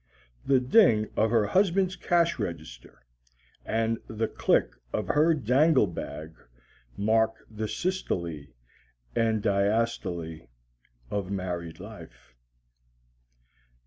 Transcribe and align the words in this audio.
The 0.47 0.59
ding 0.59 1.11
of 1.15 1.29
her 1.29 1.45
husband's 1.45 1.95
cash 1.95 2.39
register 2.39 3.05
and 3.63 3.99
the 4.07 4.27
click 4.27 4.71
of 4.91 5.05
her 5.09 5.35
dangle 5.35 5.85
bag 5.85 6.33
mark 6.97 7.35
the 7.51 7.67
systole 7.67 8.47
and 9.15 9.43
diastole 9.43 10.47
of 11.11 11.29
married 11.29 11.79
life. 11.79 12.33